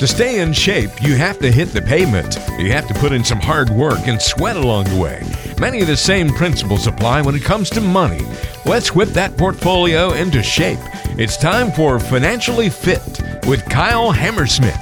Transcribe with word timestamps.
To 0.00 0.06
stay 0.06 0.40
in 0.40 0.54
shape, 0.54 0.90
you 1.02 1.14
have 1.16 1.38
to 1.40 1.52
hit 1.52 1.68
the 1.74 1.82
pavement. 1.82 2.38
You 2.58 2.72
have 2.72 2.88
to 2.88 2.94
put 2.94 3.12
in 3.12 3.22
some 3.22 3.38
hard 3.38 3.68
work 3.68 4.08
and 4.08 4.20
sweat 4.20 4.56
along 4.56 4.84
the 4.84 4.98
way. 4.98 5.22
Many 5.60 5.82
of 5.82 5.88
the 5.88 5.96
same 5.96 6.30
principles 6.30 6.86
apply 6.86 7.20
when 7.20 7.34
it 7.34 7.42
comes 7.42 7.68
to 7.70 7.82
money. 7.82 8.24
Let's 8.64 8.94
whip 8.94 9.10
that 9.10 9.36
portfolio 9.36 10.12
into 10.12 10.42
shape. 10.42 10.78
It's 11.18 11.36
time 11.36 11.70
for 11.70 12.00
Financially 12.00 12.70
Fit 12.70 13.20
with 13.46 13.62
Kyle 13.68 14.10
Hammersmith. 14.10 14.80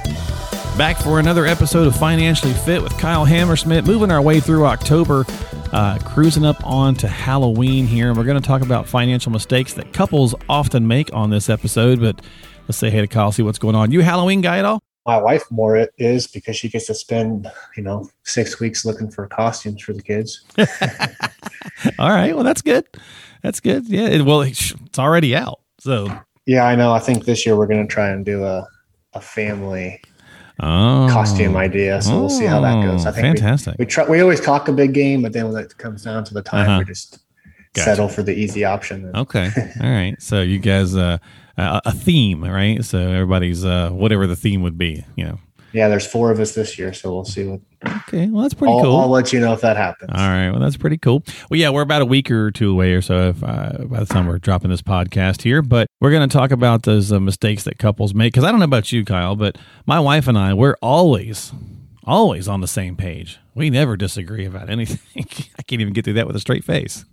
Back 0.77 0.95
for 0.95 1.19
another 1.19 1.45
episode 1.45 1.87
of 1.87 1.97
Financially 1.97 2.53
Fit 2.53 2.81
with 2.81 2.97
Kyle 2.97 3.25
Hammersmith, 3.25 3.85
moving 3.85 4.11
our 4.11 4.21
way 4.21 4.39
through 4.39 4.65
October, 4.65 5.25
uh, 5.71 5.99
cruising 5.99 6.45
up 6.45 6.65
on 6.65 6.95
to 6.95 7.07
Halloween 7.07 7.87
here. 7.87 8.09
And 8.09 8.17
we're 8.17 8.23
going 8.23 8.41
to 8.41 8.47
talk 8.47 8.61
about 8.61 8.87
financial 8.87 9.31
mistakes 9.31 9.73
that 9.73 9.93
couples 9.93 10.35
often 10.47 10.87
make 10.87 11.13
on 11.13 11.29
this 11.29 11.49
episode. 11.49 11.99
But 11.99 12.21
let's 12.67 12.77
say 12.77 12.89
hey 12.89 13.01
to 13.01 13.07
Kyle, 13.07 13.31
see 13.31 13.43
what's 13.43 13.59
going 13.59 13.75
on. 13.75 13.91
You 13.91 14.01
Halloween 14.01 14.41
guy 14.41 14.59
at 14.59 14.65
all? 14.65 14.81
my 15.09 15.17
wife 15.17 15.43
more 15.49 15.75
it 15.75 15.91
is 15.97 16.27
because 16.27 16.55
she 16.55 16.69
gets 16.69 16.85
to 16.85 16.93
spend 16.93 17.51
you 17.75 17.81
know 17.81 18.07
six 18.23 18.59
weeks 18.59 18.85
looking 18.85 19.09
for 19.09 19.25
costumes 19.27 19.81
for 19.81 19.91
the 19.91 20.03
kids 20.03 20.43
all 21.99 22.11
right 22.11 22.35
well 22.35 22.43
that's 22.43 22.61
good 22.61 22.85
that's 23.41 23.59
good 23.59 23.87
yeah 23.87 24.07
it, 24.07 24.21
well 24.21 24.41
it's 24.41 24.75
already 24.99 25.35
out 25.35 25.61
so 25.79 26.07
yeah 26.45 26.65
i 26.65 26.75
know 26.75 26.91
i 26.91 26.99
think 26.99 27.25
this 27.25 27.43
year 27.43 27.55
we're 27.55 27.65
going 27.65 27.81
to 27.81 27.91
try 27.91 28.09
and 28.09 28.23
do 28.23 28.43
a, 28.43 28.67
a 29.13 29.21
family 29.21 29.99
oh. 30.59 31.07
costume 31.09 31.55
idea 31.55 32.01
so 32.01 32.13
oh, 32.13 32.19
we'll 32.21 32.29
see 32.29 32.45
how 32.45 32.61
that 32.61 32.83
goes 32.83 33.05
i 33.05 33.11
think 33.11 33.37
fantastic 33.37 33.75
we, 33.77 33.85
we 33.85 33.89
try 33.89 34.07
we 34.07 34.19
always 34.21 34.39
talk 34.39 34.67
a 34.67 34.73
big 34.73 34.93
game 34.93 35.21
but 35.21 35.33
then 35.33 35.51
when 35.51 35.63
it 35.63 35.77
comes 35.77 36.03
down 36.03 36.23
to 36.23 36.33
the 36.33 36.41
time 36.41 36.69
uh-huh. 36.69 36.79
we 36.79 36.85
just 36.85 37.19
gotcha. 37.73 37.85
settle 37.85 38.09
for 38.09 38.23
the 38.23 38.33
easy 38.33 38.63
option 38.63 39.05
and, 39.05 39.15
okay 39.15 39.49
all 39.81 39.89
right 39.89 40.21
so 40.21 40.41
you 40.41 40.59
guys 40.59 40.95
uh 40.95 41.17
uh, 41.59 41.81
a 41.85 41.91
theme, 41.91 42.43
right? 42.43 42.83
So 42.83 42.97
everybody's 42.97 43.65
uh, 43.65 43.89
whatever 43.89 44.25
the 44.27 44.35
theme 44.35 44.61
would 44.63 44.77
be, 44.77 45.03
you 45.15 45.25
know. 45.25 45.39
Yeah, 45.73 45.87
there's 45.87 46.07
four 46.07 46.31
of 46.31 46.39
us 46.39 46.55
this 46.55 46.79
year, 46.79 46.93
so 46.93 47.13
we'll 47.13 47.25
see 47.25 47.45
what. 47.45 47.59
Okay, 47.85 48.27
well 48.27 48.41
that's 48.41 48.53
pretty 48.53 48.73
I'll, 48.73 48.81
cool. 48.81 48.97
I'll 48.97 49.07
let 49.07 49.31
you 49.31 49.39
know 49.39 49.53
if 49.53 49.61
that 49.61 49.77
happens. 49.77 50.11
All 50.13 50.27
right, 50.27 50.49
well 50.51 50.59
that's 50.59 50.77
pretty 50.77 50.97
cool. 50.97 51.23
Well, 51.49 51.59
yeah, 51.59 51.69
we're 51.69 51.81
about 51.81 52.01
a 52.01 52.05
week 52.05 52.29
or 52.29 52.51
two 52.51 52.71
away 52.71 52.93
or 52.93 53.01
so 53.01 53.29
if, 53.29 53.43
uh, 53.43 53.85
by 53.85 53.99
the 54.01 54.05
time 54.05 54.27
we're 54.27 54.37
dropping 54.39 54.69
this 54.69 54.81
podcast 54.81 55.43
here, 55.43 55.61
but 55.61 55.87
we're 56.01 56.11
going 56.11 56.27
to 56.27 56.33
talk 56.37 56.51
about 56.51 56.83
those 56.83 57.11
uh, 57.11 57.19
mistakes 57.19 57.63
that 57.63 57.77
couples 57.77 58.13
make. 58.13 58.33
Because 58.33 58.43
I 58.43 58.51
don't 58.51 58.59
know 58.59 58.65
about 58.65 58.91
you, 58.91 59.05
Kyle, 59.05 59.35
but 59.35 59.57
my 59.85 59.99
wife 59.99 60.27
and 60.27 60.37
I, 60.37 60.53
we're 60.53 60.75
always, 60.81 61.53
always 62.03 62.47
on 62.47 62.61
the 62.61 62.67
same 62.67 62.97
page. 62.97 63.39
We 63.55 63.69
never 63.69 63.95
disagree 63.95 64.45
about 64.45 64.69
anything. 64.69 65.25
I 65.57 65.61
can't 65.63 65.81
even 65.81 65.93
get 65.93 66.05
through 66.05 66.13
that 66.13 66.27
with 66.27 66.35
a 66.35 66.39
straight 66.39 66.63
face. 66.63 67.05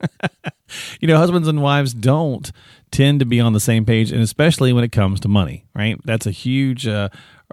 you 1.01 1.09
know, 1.09 1.17
husbands 1.17 1.49
and 1.49 1.63
wives 1.63 1.95
don't 1.95 2.51
tend 2.91 3.21
to 3.21 3.27
be 3.27 3.41
on 3.41 3.53
the 3.53 3.61
same 3.61 3.85
page, 3.85 4.13
and 4.13 4.21
especially 4.21 4.73
when 4.73 4.85
it 4.85 4.93
comes 4.93 5.21
to 5.21 5.29
money, 5.29 5.67
right? 5.75 5.99
That's 6.05 6.27
a 6.27 6.31
huge 6.31 6.87
uh, 6.87 7.09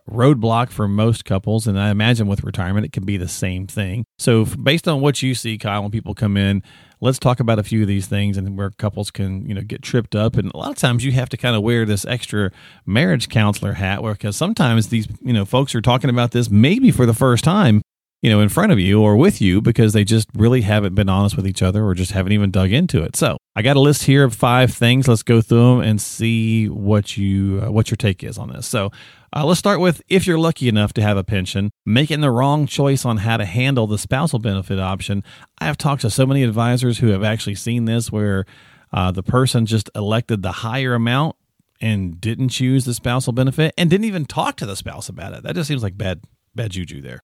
roadblock 0.09 0.69
for 0.69 0.87
most 0.87 1.25
couples. 1.25 1.67
And 1.67 1.79
I 1.79 1.89
imagine 1.89 2.27
with 2.27 2.43
retirement, 2.43 2.85
it 2.85 2.91
can 2.91 3.05
be 3.05 3.17
the 3.17 3.27
same 3.27 3.67
thing. 3.67 4.05
So, 4.17 4.45
based 4.45 4.87
on 4.87 5.01
what 5.01 5.21
you 5.21 5.35
see, 5.35 5.57
Kyle, 5.57 5.81
when 5.81 5.91
people 5.91 6.13
come 6.13 6.37
in, 6.37 6.63
let's 7.01 7.19
talk 7.19 7.39
about 7.39 7.59
a 7.59 7.63
few 7.63 7.81
of 7.81 7.87
these 7.87 8.07
things 8.07 8.37
and 8.37 8.57
where 8.57 8.71
couples 8.71 9.11
can, 9.11 9.45
you 9.47 9.53
know, 9.53 9.61
get 9.61 9.81
tripped 9.81 10.15
up. 10.15 10.35
And 10.35 10.51
a 10.53 10.57
lot 10.57 10.71
of 10.71 10.77
times 10.77 11.03
you 11.03 11.11
have 11.13 11.29
to 11.29 11.37
kind 11.37 11.55
of 11.55 11.61
wear 11.61 11.85
this 11.85 12.05
extra 12.05 12.51
marriage 12.85 13.29
counselor 13.29 13.73
hat, 13.73 14.01
where 14.01 14.13
because 14.13 14.35
sometimes 14.35 14.89
these, 14.89 15.07
you 15.21 15.33
know, 15.33 15.45
folks 15.45 15.75
are 15.75 15.81
talking 15.81 16.09
about 16.09 16.31
this 16.31 16.49
maybe 16.49 16.91
for 16.91 17.05
the 17.05 17.13
first 17.13 17.43
time 17.43 17.81
you 18.23 18.29
know, 18.29 18.39
in 18.39 18.47
front 18.47 18.71
of 18.71 18.79
you 18.79 19.01
or 19.01 19.17
with 19.17 19.41
you 19.41 19.61
because 19.61 19.91
they 19.91 20.05
just 20.05 20.29
really 20.33 20.61
haven't 20.61 20.95
been 20.95 21.09
honest 21.09 21.35
with 21.35 21.45
each 21.45 21.61
other 21.61 21.83
or 21.83 21.93
just 21.93 22.13
haven't 22.13 22.31
even 22.31 22.51
dug 22.51 22.71
into 22.71 23.03
it. 23.03 23.17
So 23.17 23.37
I 23.53 23.61
got 23.61 23.75
a 23.75 23.81
list 23.81 24.03
here 24.03 24.23
of 24.23 24.33
five 24.33 24.73
things. 24.73 25.09
Let's 25.09 25.23
go 25.23 25.41
through 25.41 25.75
them 25.75 25.81
and 25.81 26.01
see 26.01 26.69
what 26.69 27.17
you 27.17 27.61
uh, 27.61 27.69
what 27.69 27.91
your 27.91 27.97
take 27.97 28.23
is 28.23 28.37
on 28.37 28.49
this. 28.49 28.65
So 28.65 28.91
uh, 29.35 29.45
let's 29.45 29.59
start 29.59 29.81
with 29.81 30.01
if 30.07 30.25
you're 30.25 30.39
lucky 30.39 30.69
enough 30.69 30.93
to 30.93 31.01
have 31.01 31.17
a 31.17 31.23
pension, 31.25 31.69
making 31.85 32.21
the 32.21 32.31
wrong 32.31 32.65
choice 32.65 33.03
on 33.03 33.17
how 33.17 33.35
to 33.35 33.43
handle 33.43 33.87
the 33.87 33.97
spousal 33.97 34.39
benefit 34.39 34.79
option. 34.79 35.21
I 35.59 35.65
have 35.65 35.77
talked 35.77 36.03
to 36.03 36.09
so 36.09 36.25
many 36.25 36.43
advisors 36.43 36.99
who 36.99 37.07
have 37.07 37.25
actually 37.25 37.55
seen 37.55 37.83
this 37.83 38.09
where 38.09 38.45
uh, 38.93 39.11
the 39.11 39.23
person 39.23 39.65
just 39.65 39.89
elected 39.95 40.43
the 40.43 40.51
higher 40.53 40.93
amount 40.93 41.35
and 41.81 42.21
didn't 42.21 42.49
choose 42.49 42.85
the 42.85 42.93
spousal 42.93 43.33
benefit 43.33 43.73
and 43.77 43.89
didn't 43.89 44.05
even 44.05 44.23
talk 44.23 44.55
to 44.55 44.65
the 44.65 44.77
spouse 44.77 45.09
about 45.09 45.33
it. 45.33 45.43
That 45.43 45.55
just 45.55 45.67
seems 45.67 45.83
like 45.83 45.97
bad 45.97 46.21
bad 46.55 46.71
juju 46.71 47.01
there. 47.01 47.19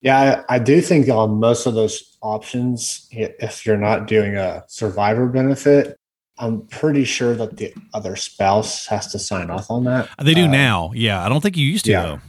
Yeah, 0.00 0.44
I, 0.48 0.56
I 0.56 0.58
do 0.58 0.80
think 0.80 1.08
on 1.08 1.40
most 1.40 1.66
of 1.66 1.74
those 1.74 2.16
options, 2.22 3.08
if 3.10 3.66
you're 3.66 3.76
not 3.76 4.06
doing 4.06 4.36
a 4.36 4.64
survivor 4.68 5.26
benefit, 5.26 5.98
I'm 6.38 6.66
pretty 6.68 7.04
sure 7.04 7.34
that 7.34 7.56
the 7.56 7.74
other 7.92 8.14
spouse 8.14 8.86
has 8.86 9.10
to 9.12 9.18
sign 9.18 9.50
off 9.50 9.70
on 9.70 9.84
that. 9.84 10.08
They 10.22 10.34
do 10.34 10.44
uh, 10.44 10.48
now. 10.48 10.92
Yeah. 10.94 11.24
I 11.24 11.28
don't 11.28 11.40
think 11.40 11.56
you 11.56 11.66
used 11.66 11.84
to, 11.86 11.90
yeah. 11.90 12.02
though. 12.02 12.20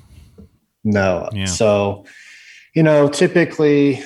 No. 0.83 1.29
Yeah. 1.31 1.45
So, 1.45 2.05
you 2.73 2.81
know, 2.81 3.07
typically 3.07 4.01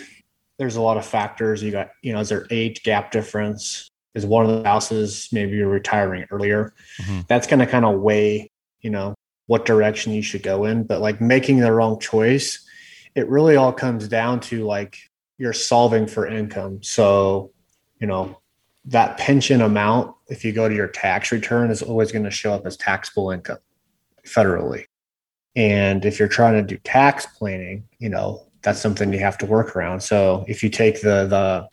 there's 0.59 0.75
a 0.75 0.81
lot 0.81 0.97
of 0.97 1.05
factors. 1.05 1.63
You 1.63 1.71
got, 1.71 1.91
you 2.01 2.11
know, 2.11 2.19
is 2.19 2.29
there 2.29 2.45
age 2.49 2.83
gap 2.83 3.11
difference? 3.11 3.89
Is 4.13 4.25
one 4.25 4.45
of 4.45 4.51
the 4.51 4.59
spouses 4.59 5.29
maybe 5.31 5.55
you're 5.55 5.69
retiring 5.69 6.25
earlier? 6.31 6.73
Mm-hmm. 7.01 7.21
That's 7.29 7.47
going 7.47 7.59
to 7.61 7.65
kind 7.65 7.85
of 7.85 8.01
weigh, 8.01 8.51
you 8.81 8.89
know, 8.89 9.15
what 9.47 9.65
direction 9.65 10.11
you 10.11 10.21
should 10.21 10.43
go 10.43 10.65
in. 10.65 10.83
But 10.83 10.99
like 10.99 11.21
making 11.21 11.59
the 11.59 11.71
wrong 11.71 11.99
choice 11.99 12.59
it 13.15 13.27
really 13.29 13.55
all 13.55 13.73
comes 13.73 14.07
down 14.07 14.39
to 14.39 14.65
like 14.65 14.97
you're 15.37 15.53
solving 15.53 16.07
for 16.07 16.27
income. 16.27 16.81
So, 16.81 17.51
you 17.99 18.07
know, 18.07 18.39
that 18.85 19.17
pension 19.17 19.61
amount, 19.61 20.15
if 20.27 20.43
you 20.43 20.51
go 20.51 20.67
to 20.67 20.75
your 20.75 20.87
tax 20.87 21.31
return, 21.31 21.71
is 21.71 21.81
always 21.81 22.11
going 22.11 22.25
to 22.25 22.31
show 22.31 22.53
up 22.53 22.65
as 22.65 22.77
taxable 22.77 23.31
income 23.31 23.59
federally. 24.25 24.85
And 25.55 26.03
if 26.05 26.19
you're 26.19 26.27
trying 26.27 26.55
to 26.55 26.63
do 26.63 26.77
tax 26.83 27.25
planning, 27.25 27.83
you 27.99 28.09
know, 28.09 28.47
that's 28.61 28.79
something 28.79 29.13
you 29.13 29.19
have 29.19 29.37
to 29.39 29.45
work 29.45 29.75
around. 29.75 30.01
So 30.01 30.45
if 30.47 30.63
you 30.63 30.69
take 30.69 31.01
the 31.01 31.27
the 31.27 31.67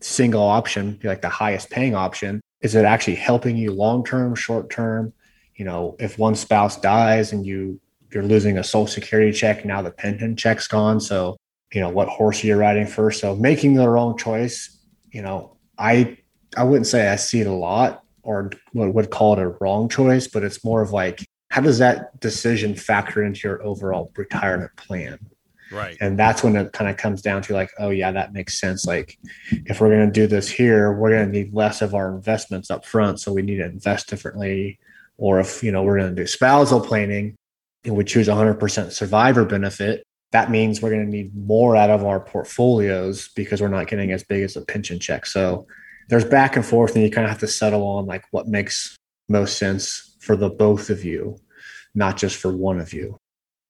single 0.00 0.42
option, 0.42 1.00
like 1.02 1.22
the 1.22 1.28
highest 1.28 1.70
paying 1.70 1.94
option, 1.94 2.40
is 2.60 2.74
it 2.74 2.84
actually 2.84 3.16
helping 3.16 3.56
you 3.56 3.72
long 3.72 4.04
term, 4.04 4.34
short 4.34 4.70
term? 4.70 5.12
You 5.56 5.64
know, 5.64 5.96
if 5.98 6.18
one 6.18 6.34
spouse 6.34 6.80
dies 6.80 7.32
and 7.32 7.46
you 7.46 7.80
you're 8.14 8.22
losing 8.22 8.58
a 8.58 8.64
social 8.64 8.86
security 8.86 9.32
check. 9.32 9.64
Now 9.64 9.82
the 9.82 9.90
pension 9.90 10.36
check's 10.36 10.68
gone. 10.68 11.00
So, 11.00 11.36
you 11.72 11.80
know, 11.80 11.90
what 11.90 12.08
horse 12.08 12.44
are 12.44 12.46
you 12.46 12.56
riding 12.56 12.86
first? 12.86 13.20
So 13.20 13.34
making 13.34 13.74
the 13.74 13.88
wrong 13.88 14.16
choice, 14.16 14.78
you 15.10 15.22
know, 15.22 15.56
I 15.78 16.16
I 16.56 16.62
wouldn't 16.62 16.86
say 16.86 17.08
I 17.08 17.16
see 17.16 17.40
it 17.40 17.46
a 17.46 17.52
lot 17.52 18.04
or 18.22 18.50
would 18.72 19.10
call 19.10 19.34
it 19.34 19.38
a 19.40 19.48
wrong 19.60 19.88
choice, 19.88 20.28
but 20.28 20.44
it's 20.44 20.64
more 20.64 20.80
of 20.80 20.92
like, 20.92 21.24
how 21.50 21.60
does 21.60 21.78
that 21.78 22.18
decision 22.20 22.74
factor 22.74 23.22
into 23.22 23.46
your 23.46 23.62
overall 23.62 24.10
retirement 24.16 24.74
plan? 24.76 25.18
Right. 25.70 25.96
And 26.00 26.18
that's 26.18 26.42
when 26.42 26.56
it 26.56 26.72
kind 26.72 26.88
of 26.88 26.96
comes 26.96 27.20
down 27.20 27.42
to 27.42 27.54
like, 27.54 27.70
oh 27.78 27.90
yeah, 27.90 28.12
that 28.12 28.32
makes 28.32 28.60
sense. 28.60 28.86
Like 28.86 29.18
if 29.50 29.80
we're 29.80 29.90
going 29.90 30.06
to 30.06 30.12
do 30.12 30.26
this 30.26 30.48
here, 30.48 30.92
we're 30.92 31.10
going 31.10 31.26
to 31.26 31.32
need 31.32 31.52
less 31.52 31.82
of 31.82 31.94
our 31.94 32.14
investments 32.14 32.70
up 32.70 32.84
front. 32.84 33.20
So 33.20 33.32
we 33.32 33.42
need 33.42 33.56
to 33.56 33.64
invest 33.64 34.08
differently. 34.08 34.78
Or 35.16 35.40
if, 35.40 35.62
you 35.62 35.72
know, 35.72 35.82
we're 35.82 35.98
going 35.98 36.14
to 36.14 36.22
do 36.22 36.26
spousal 36.26 36.80
planning, 36.80 37.36
we 37.86 38.04
choose 38.04 38.28
100% 38.28 38.92
survivor 38.92 39.44
benefit, 39.44 40.04
that 40.32 40.50
means 40.50 40.80
we're 40.80 40.90
going 40.90 41.04
to 41.04 41.10
need 41.10 41.34
more 41.34 41.76
out 41.76 41.90
of 41.90 42.04
our 42.04 42.20
portfolios 42.20 43.28
because 43.36 43.60
we're 43.60 43.68
not 43.68 43.86
getting 43.86 44.10
as 44.10 44.24
big 44.24 44.42
as 44.42 44.56
a 44.56 44.64
pension 44.64 44.98
check. 44.98 45.26
So 45.26 45.66
there's 46.08 46.24
back 46.24 46.56
and 46.56 46.64
forth, 46.64 46.94
and 46.94 47.04
you 47.04 47.10
kind 47.10 47.24
of 47.24 47.30
have 47.30 47.40
to 47.40 47.46
settle 47.46 47.86
on 47.86 48.06
like 48.06 48.24
what 48.30 48.48
makes 48.48 48.96
most 49.28 49.58
sense 49.58 50.16
for 50.20 50.36
the 50.36 50.50
both 50.50 50.90
of 50.90 51.04
you, 51.04 51.38
not 51.94 52.16
just 52.16 52.36
for 52.36 52.54
one 52.54 52.80
of 52.80 52.92
you. 52.92 53.16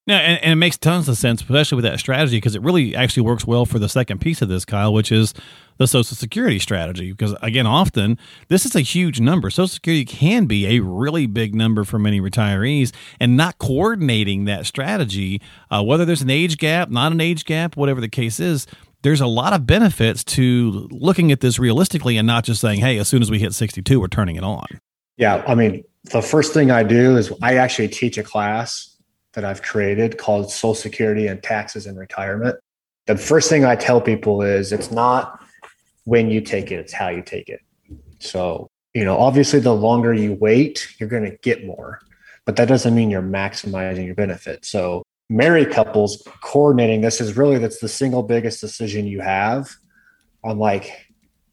Yeah, 0.07 0.19
and, 0.19 0.43
and, 0.43 0.53
it 0.53 0.57
makes 0.57 0.77
tons 0.77 1.09
of 1.09 1.17
sense, 1.17 1.41
especially 1.41 1.77
with 1.77 1.85
that 1.85 1.99
strategy, 1.99 2.37
because 2.37 2.55
it 2.55 2.61
really 2.61 2.95
actually 2.95 3.23
works 3.23 3.47
well 3.47 3.65
for 3.65 3.79
the 3.79 3.89
second 3.89 4.21
piece 4.21 4.43
of 4.43 4.51
this, 4.51 4.67
Kyle, 4.67 4.93
which 4.93 5.11
is 5.11 5.33
the 5.79 5.87
Social 5.87 6.15
Security 6.15 6.59
strategy. 6.59 7.11
Because 7.11 7.35
again, 7.41 7.67
often 7.67 8.19
this 8.49 8.67
is 8.67 8.77
a 8.77 8.83
huge 8.83 9.19
number. 9.19 9.49
Social 9.49 9.69
Security 9.69 10.05
can 10.05 10.45
be 10.45 10.77
a 10.77 10.81
really 10.81 11.27
big 11.27 11.55
number 11.55 11.85
for 11.85 11.99
many 11.99 12.21
retirees, 12.21 12.93
and 13.19 13.35
not 13.35 13.57
coordinating 13.59 14.45
that 14.45 14.67
strategy, 14.67 15.41
uh, 15.71 15.83
whether 15.83 16.05
there's 16.05 16.23
an 16.23 16.31
age 16.31 16.59
gap, 16.59 16.91
not 16.91 17.11
an 17.11 17.21
age 17.21 17.47
gap, 17.47 17.75
whatever 17.75 18.03
the 18.03 18.09
case 18.09 18.39
is, 18.39 18.67
there's 19.05 19.23
a 19.23 19.27
lot 19.27 19.55
of 19.55 19.67
benefits 19.67 20.23
to 20.25 20.87
looking 20.91 21.33
at 21.33 21.41
this 21.41 21.59
realistically 21.59 22.19
and 22.19 22.27
not 22.27 22.45
just 22.45 22.61
saying, 22.61 22.81
hey, 22.81 22.99
as 22.99 23.09
soon 23.09 23.23
as 23.23 23.31
we 23.31 23.39
hit 23.39 23.55
62, 23.55 24.01
we're 24.01 24.09
turning 24.09 24.37
it 24.37 24.45
on. 24.45 24.67
Yeah. 25.17 25.45
I 25.47 25.55
mean, 25.55 25.85
the 26.05 26.23
first 26.23 26.53
thing 26.53 26.71
I 26.71 26.83
do 26.83 27.17
is 27.17 27.33
I 27.43 27.57
actually 27.57 27.89
teach 27.89 28.19
a 28.19 28.23
class 28.23 28.94
that 29.35 29.45
I've 29.45 29.63
created 29.63 30.19
called 30.19 30.51
Social 30.51 30.75
Security 30.75 31.27
and 31.27 31.43
Taxes 31.43 31.87
and 31.87 31.99
Retirement. 31.99 32.57
The 33.07 33.17
first 33.17 33.49
thing 33.49 33.65
I 33.65 33.77
tell 33.77 34.01
people 34.01 34.43
is 34.43 34.73
it's 34.73 34.91
not 34.91 35.41
when 36.05 36.31
you 36.31 36.41
take 36.41 36.71
it, 36.71 36.77
it's 36.77 36.93
how 36.93 37.09
you 37.09 37.23
take 37.23 37.49
it. 37.49 37.61
So, 38.19 38.69
you 38.95 39.05
know, 39.05 39.19
obviously, 39.19 39.61
the 39.61 39.75
longer 39.75 40.15
you 40.15 40.35
wait, 40.35 40.89
you're 40.99 41.09
going 41.09 41.31
to 41.31 41.37
get 41.39 41.67
more, 41.67 42.01
but 42.45 42.57
that 42.57 42.69
doesn't 42.69 42.95
mean 42.95 43.11
you're 43.11 43.23
maximizing 43.23 44.07
your 44.07 44.15
benefit. 44.15 44.65
So, 44.65 45.03
married 45.29 45.71
couples 45.71 46.27
coordinating 46.43 47.01
this 47.01 47.21
is 47.21 47.37
really 47.37 47.59
that's 47.59 47.81
the 47.81 47.89
single 47.89 48.23
biggest 48.23 48.61
decision 48.61 49.07
you 49.07 49.21
have 49.21 49.71
on 50.43 50.59
like 50.59 51.07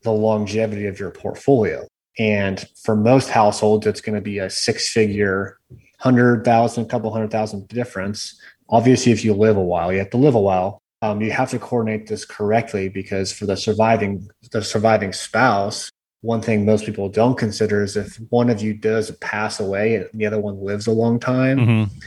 the 0.03 0.11
longevity 0.11 0.85
of 0.87 0.99
your 0.99 1.11
portfolio. 1.11 1.87
And 2.19 2.63
for 2.83 2.95
most 2.95 3.29
households, 3.29 3.87
it's 3.87 4.01
going 4.01 4.15
to 4.15 4.21
be 4.21 4.39
a 4.39 4.49
six 4.49 4.91
figure 4.91 5.57
hundred 6.01 6.43
thousand, 6.43 6.85
a 6.85 6.87
couple 6.87 7.11
hundred 7.11 7.31
thousand 7.31 7.67
difference. 7.67 8.39
Obviously, 8.69 9.11
if 9.11 9.23
you 9.23 9.33
live 9.33 9.55
a 9.55 9.61
while, 9.61 9.93
you 9.93 9.99
have 9.99 10.09
to 10.09 10.17
live 10.17 10.35
a 10.35 10.41
while. 10.41 10.81
Um, 11.03 11.21
you 11.21 11.31
have 11.31 11.49
to 11.51 11.59
coordinate 11.59 12.07
this 12.07 12.25
correctly 12.25 12.89
because 12.89 13.31
for 13.31 13.45
the 13.45 13.55
surviving 13.55 14.27
the 14.51 14.63
surviving 14.63 15.13
spouse, 15.13 15.91
one 16.21 16.41
thing 16.41 16.65
most 16.65 16.85
people 16.85 17.07
don't 17.09 17.37
consider 17.37 17.83
is 17.83 17.95
if 17.95 18.17
one 18.29 18.49
of 18.49 18.61
you 18.61 18.73
does 18.73 19.11
pass 19.17 19.59
away 19.59 19.95
and 19.95 20.09
the 20.13 20.25
other 20.25 20.39
one 20.39 20.59
lives 20.63 20.87
a 20.87 20.91
long 20.91 21.19
time, 21.19 21.57
mm-hmm. 21.57 21.97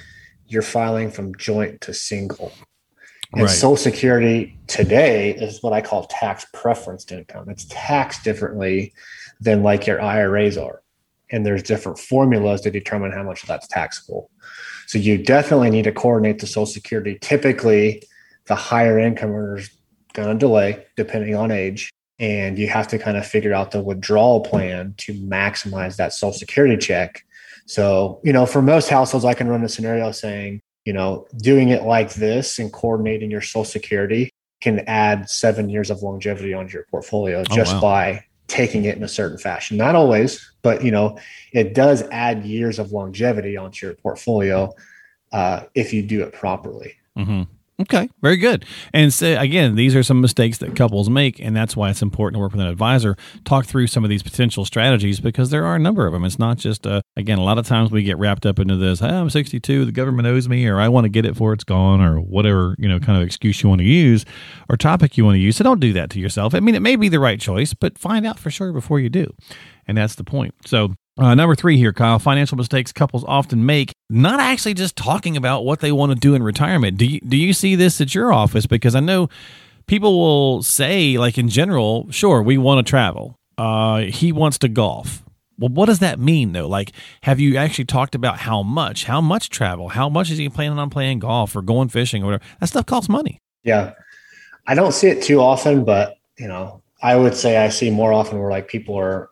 you're 0.49 0.63
filing 0.63 1.11
from 1.11 1.35
joint 1.37 1.81
to 1.83 1.95
single. 1.95 2.53
And 3.33 3.43
right. 3.43 3.51
Social 3.51 3.77
Security 3.77 4.57
today 4.69 5.35
is 5.35 5.63
what 5.63 5.73
I 5.73 5.81
call 5.81 6.07
tax 6.07 6.47
preference 6.53 7.11
income. 7.11 7.49
It's 7.49 7.67
taxed 7.69 8.23
differently 8.23 8.93
than 9.41 9.65
like 9.65 9.87
your 9.87 10.01
IRAs 10.01 10.57
are. 10.57 10.84
And 11.35 11.45
there's 11.45 11.63
different 11.63 11.99
formulas 11.99 12.61
to 12.61 12.71
determine 12.71 13.11
how 13.11 13.25
much 13.25 13.43
that's 13.43 13.67
taxable. 13.67 14.31
So 14.87 14.99
you 14.99 15.19
definitely 15.19 15.71
need 15.71 15.85
to 15.85 15.93
coordinate 15.93 16.39
the 16.39 16.47
Social 16.47 16.67
Security. 16.67 17.19
Typically, 17.21 18.03
the 18.47 18.55
higher 18.55 18.99
income 18.99 19.33
earners 19.33 19.71
going 20.13 20.29
to 20.29 20.35
delay 20.39 20.87
depending 20.97 21.35
on 21.35 21.51
age. 21.51 21.91
And 22.21 22.57
you 22.57 22.69
have 22.69 22.87
to 22.89 22.99
kind 22.99 23.17
of 23.17 23.27
figure 23.27 23.53
out 23.53 23.73
the 23.73 23.83
withdrawal 23.83 24.41
plan 24.43 24.95
to 24.99 25.13
maximize 25.15 25.97
that 25.97 26.13
Social 26.13 26.33
Security 26.33 26.77
check. 26.77 27.25
So, 27.67 28.21
you 28.23 28.33
know, 28.33 28.47
for 28.47 28.63
most 28.63 28.89
households, 28.89 29.25
I 29.25 29.35
can 29.35 29.49
run 29.49 29.65
a 29.65 29.69
scenario 29.69 30.13
saying, 30.13 30.61
you 30.85 30.93
know, 30.93 31.27
doing 31.39 31.71
it 31.71 31.83
like 31.83 32.15
this 32.15 32.59
and 32.59 32.73
coordinating 32.73 33.31
your 33.31 33.41
social 33.41 33.65
security 33.65 34.31
can 34.61 34.81
add 34.87 35.29
seven 35.29 35.69
years 35.69 35.91
of 35.91 36.03
longevity 36.03 36.55
onto 36.55 36.75
your 36.75 36.87
portfolio 36.91 37.41
oh, 37.41 37.55
just 37.55 37.75
wow. 37.75 37.81
by 37.81 38.25
taking 38.55 38.85
it 38.85 38.97
in 38.97 39.03
a 39.03 39.09
certain 39.09 39.37
fashion. 39.37 39.77
Not 39.77 39.97
always, 39.97 40.53
but 40.63 40.85
you 40.85 40.93
know, 40.93 41.19
it 41.53 41.75
does 41.75 42.03
add 42.13 42.45
years 42.45 42.79
of 42.79 42.93
longevity 42.93 43.57
onto 43.57 43.87
your 43.87 43.97
portfolio 43.97 44.73
uh, 45.33 45.65
if 45.75 45.93
you 45.93 46.03
do 46.03 46.23
it 46.23 46.33
properly. 46.33 46.95
Mm-hmm. 47.19 47.43
Okay, 47.81 48.09
very 48.23 48.37
good. 48.37 48.65
And 48.93 49.13
so, 49.13 49.37
again, 49.39 49.75
these 49.75 49.97
are 49.97 50.05
some 50.05 50.21
mistakes 50.21 50.59
that 50.59 50.77
couples 50.77 51.11
make, 51.11 51.41
and 51.41 51.57
that's 51.57 51.77
why 51.77 51.91
it's 51.91 52.03
important 52.03 52.37
to 52.37 52.41
work 52.41 52.53
with 52.53 52.61
an 52.61 52.69
advisor. 52.69 53.17
Talk 53.45 53.67
through 53.67 53.89
some 53.89 54.05
of 54.05 54.11
these 54.11 54.23
potential 54.23 54.65
strategies 54.65 55.19
because 55.19 55.51
there 55.51 55.65
are 55.65 55.75
a 55.75 55.81
number 55.81 56.07
of 56.07 56.13
them. 56.13 56.25
It's 56.25 56.39
not 56.39 56.57
just, 56.57 56.87
uh, 56.87 57.01
again, 57.17 57.39
a 57.39 57.43
lot 57.43 57.59
of 57.59 57.67
times 57.67 57.91
we 57.91 58.05
get 58.05 58.17
wrapped 58.17 58.47
up 58.47 58.61
into 58.61 58.77
this. 58.77 59.01
Hey, 59.01 59.09
I'm 59.09 59.29
62, 59.29 59.87
the 59.87 59.91
government 59.91 60.29
owes 60.29 60.49
me, 60.49 60.67
or 60.69 60.79
I 60.79 60.89
want 60.89 61.05
to 61.07 61.09
get 61.09 61.25
it 61.25 61.33
before 61.33 61.53
it's 61.53 61.65
gone, 61.65 62.01
or 62.01 62.21
whatever 62.21 62.77
you 62.79 62.89
know 62.89 63.01
kind 63.01 63.21
of 63.21 63.25
excuse 63.25 63.63
you 63.63 63.69
want 63.69 63.81
to 63.81 63.87
use 63.87 64.25
or 64.69 64.77
topic 64.77 65.17
you 65.17 65.25
want 65.25 65.35
to 65.35 65.41
use. 65.41 65.57
So 65.57 65.65
don't 65.65 65.81
do 65.81 65.93
that 65.95 66.11
to 66.11 66.21
yourself. 66.21 66.55
I 66.55 66.61
mean, 66.61 66.77
it 66.77 66.83
may 66.83 66.95
be 66.95 67.09
the 67.09 67.21
right 67.21 67.41
choice, 67.41 67.75
but 67.75 67.99
find 67.99 68.25
out 68.25 68.39
for 68.39 68.51
sure 68.51 68.73
before 68.73 69.01
you 69.01 69.09
do, 69.09 69.35
and 69.87 69.99
that's 69.99 70.15
the 70.15 70.25
point. 70.25 70.55
So 70.65 70.95
uh, 71.19 71.35
number 71.35 71.55
three 71.55 71.77
here, 71.77 71.93
Kyle, 71.93 72.19
financial 72.19 72.57
mistakes 72.57 72.93
couples 72.93 73.25
often 73.27 73.65
make, 73.65 73.93
not 74.11 74.41
actually 74.41 74.75
just 74.75 74.97
talking 74.97 75.37
about 75.37 75.65
what 75.65 75.81
they 75.81 75.93
want 75.93 76.13
to 76.13 76.19
do 76.19 76.35
in 76.35 76.43
retirement. 76.43 76.97
Do 76.97 77.07
you, 77.07 77.21
do 77.21 77.37
you 77.37 77.53
see 77.53 77.77
this 77.77 78.01
at 78.01 78.15
your 78.15 78.33
office? 78.33 78.67
Because 78.67 78.95
I 78.95 79.01
know 79.01 79.29
people 79.87 80.19
will 80.19 80.63
say, 80.63 81.17
like 81.19 81.39
in 81.39 81.49
general, 81.49 82.11
sure, 82.11 82.43
we 82.43 82.59
want 82.59 82.85
to 82.85 82.91
travel. 82.91 83.39
Uh, 83.57 84.01
he 84.01 84.33
wants 84.33 84.59
to 84.59 84.69
golf. 84.69 85.23
Well, 85.57 85.71
what 85.71 85.87
does 85.87 86.01
that 86.01 86.19
mean 86.19 86.53
though? 86.53 86.67
Like, 86.67 86.91
have 87.23 87.39
you 87.39 87.57
actually 87.57 87.85
talked 87.85 88.17
about 88.17 88.39
how 88.39 88.63
much? 88.63 89.05
How 89.05 89.21
much 89.21 89.51
travel? 89.51 89.91
How 89.91 90.09
much 90.09 90.31
is 90.31 90.39
he 90.39 90.49
planning 90.49 90.79
on 90.79 90.91
playing 90.91 91.21
golf 91.21 91.55
or 91.55 91.63
going 91.63 91.89
fishing 91.89 92.25
or 92.25 92.27
whatever? 92.27 92.45
That 92.59 92.67
stuff 92.67 92.87
costs 92.87 93.09
money. 93.09 93.39
Yeah. 93.63 93.93
I 94.67 94.75
don't 94.75 94.93
see 94.93 95.09
it 95.09 95.23
too 95.23 95.41
often, 95.41 95.85
but 95.85 96.17
you 96.39 96.49
know, 96.49 96.83
I 97.03 97.17
would 97.17 97.37
say 97.37 97.59
I 97.59 97.69
see 97.69 97.91
more 97.91 98.13
often 98.13 98.41
where 98.41 98.51
like 98.51 98.67
people 98.67 98.97
are 98.99 99.31